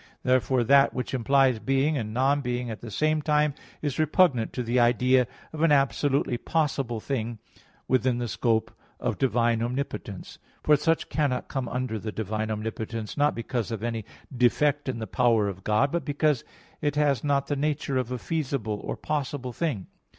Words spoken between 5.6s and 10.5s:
an absolutely possible thing, within the scope of the divine omnipotence.